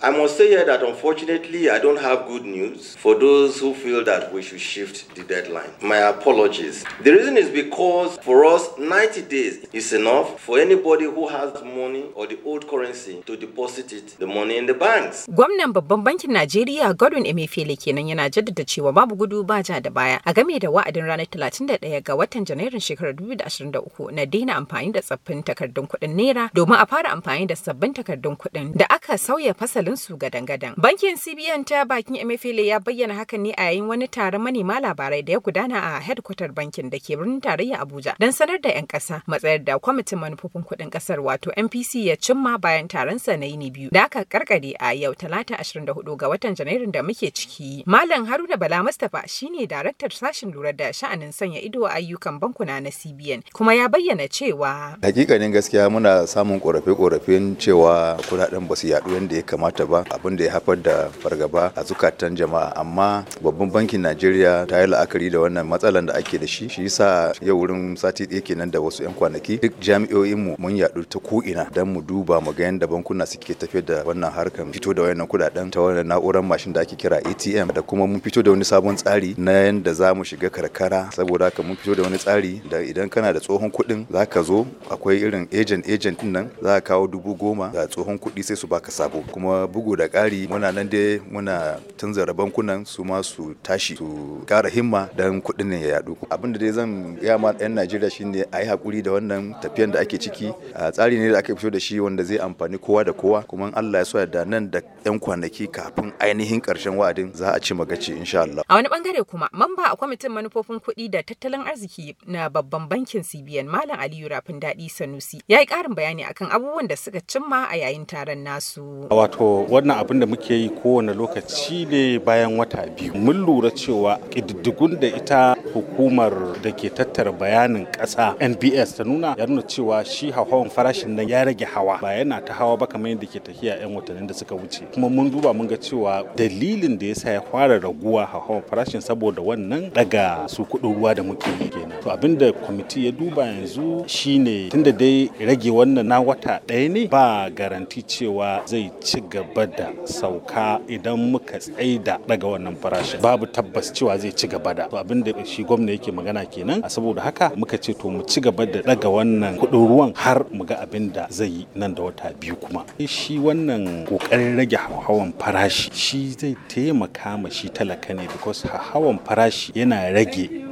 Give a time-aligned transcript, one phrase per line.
[0.00, 4.04] I must say here that unfortunately I don't have good news for those who feel
[4.04, 5.70] that we should shift the deadline.
[5.82, 6.84] My apologies.
[7.02, 12.04] The reason is because for us 90 days is enough for anybody who has money
[12.14, 15.26] or the old currency to deposit it the money in the banks.
[15.26, 19.90] Gwamnan babban bankin Najeriya Godwin Emefiele kenan yana jaddada cewa babu gudu ba ja da
[19.90, 24.92] baya a game da wa'adin ranar 31 ga watan Janairun shekarar 2023 na daina amfani
[24.92, 29.18] da tsaffin takardun kuɗin naira domin a fara amfani da sabbin takardun kuɗin da aka
[29.18, 30.74] sauya fasalin su gadan-gadan.
[30.76, 35.22] Bankin CBN ta bakin Emefiele ya bayyana hakan ne a yayin wani taron manema labarai
[35.22, 38.86] da ya gudana a headquarter bankin da ke birnin tarayya Abuja don sanar da 'yan
[38.86, 43.46] ƙasa matsayar da kwamitin manufofin kuɗin ƙasar wato NPC ya cimma bayan taron sa na
[43.46, 47.84] yini biyu da aka karkare a yau talata 24 ga watan Janairun da muke ciki.
[47.86, 52.80] Malam Haruna Bala Mustapha shine daraktar sashen lura da sha'anin sanya ido a ayyukan bankuna
[52.80, 58.86] na CBN kuma ya bayyana cewa hakikanin gaskiya muna samun korafe-korafen cewa kuɗaɗen ba su
[58.88, 62.72] yadu yadda ya kamata ba abin da ya haifar da fargaba a zukatan jama'a.
[62.76, 66.68] Amma babban bankin najeriya ta yi la'akari da wannan matsalan da ake da shi.
[66.68, 70.76] Shi yasa yau wurin sati ɗaya kenan da wasu 'yan kwanaki duk jami'o'in mu mun
[70.76, 74.66] yadu ta ko'ina don mu duba mu ga yadda bankuna suke tafiyar da wannan harkar
[74.72, 78.20] fito da wayannan kuɗaɗen ta wannan na'urar mashin da ake kira atm da kuma mun
[78.20, 81.10] fito da wani sabon tsari na yadda za mu shiga karkara.
[81.12, 84.42] Saboda haka mun fito da wani tsari da idan kana da tsohon kuɗin za ka
[84.42, 88.56] zo akwai irin agent agent nan za ka kawo dubu goma ga tsohon kuɗi sai
[88.56, 89.22] su baka sabo.
[89.32, 90.48] Kuma bugu da ƙari.
[90.48, 95.66] Muna nan dai muna tunzara bankunan su ma su tashi su ƙara himma don kuɗin
[95.66, 96.16] ne ya yaɗu.
[96.30, 99.92] Abin da dai zan gaya ma 'yan najeriya shine a yi haƙuri da wannan tafiyan
[99.92, 100.54] da ake ciki.
[100.74, 103.42] A tsari ne da aka fito da shi wanda zai amfani kowa da kowa.
[103.46, 107.60] Kuma allah ya so da nan da 'yan kwanaki kafin ainihin ƙarshen wa'adin za a
[107.60, 108.62] ci magaci insha allah.
[108.68, 113.22] A wani ɓangare kuma mamba a kwamitin manufofin kuɗi da tattalin arziki na babban bankin
[113.22, 117.66] cbn malam aliyu rafin daɗi sanusi ya yi ƙarin bayani akan abubuwan da suka cimma
[117.70, 119.06] a yayin taron nasu.
[119.10, 123.14] Wato wannan abin da muke yi kowane lokaci ne bayan wata biyu.
[123.14, 129.34] Mun lura cewa ƙididdigun da ita hukumar da ke tattara bayanin ƙasa nbs ta nuna
[129.38, 131.98] ya nuna cewa shi hauhawan farashin nan ya rage hawa.
[132.00, 134.82] Ba yana ta hawa ba kamar yadda ke tafiya 'yan watannin da suka wuce.
[134.94, 139.42] Kuma mun duba mun ga cewa dalilin da yasa ya fara raguwa hauhawan farashin saboda
[139.42, 142.00] wannan daga su kuɗin ruwa da muke yi kenan.
[142.02, 146.88] To abin da kwamiti ya duba yanzu shine tunda dai rage wannan na wata ɗaya
[146.90, 153.20] ne ba garanti cewa zai ci gaba da sauka idan muka tsaida daga wannan farashin.
[153.20, 154.88] Babu tabbas cewa zai ci gaba da.
[154.92, 158.40] Abin da shi gwamna yake magana kenan a saboda haka muka ce to mu ci
[158.40, 162.02] gaba da daga wannan kuɗin ruwan har mu ga abin da zai yi nan da
[162.02, 162.84] wata biyu kuma.
[163.06, 169.18] Shi wannan ƙoƙarin rage hawan farashi shi zai taimaka ma shi talaka ne because hawan
[169.18, 170.67] farashi yana rage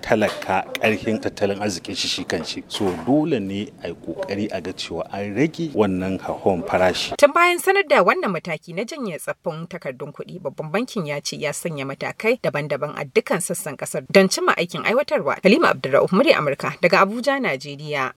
[0.00, 4.72] talaka ƙarfin tattalin arzikin shi shi kanshi so dole ne a yi ƙoƙari a ga
[4.72, 7.16] cewa an rage wannan hawan farashi.
[7.18, 11.36] Tun bayan sanar da wannan mataki na janye tsaffin takardun kuɗi babban bankin ya ce
[11.36, 15.38] ya sanya matakai daban-daban a dukkan sassan ƙasar don cimma aikin aiwatarwa.
[15.42, 18.06] Halima abdulrahman murya amurka daga abuja najeriya.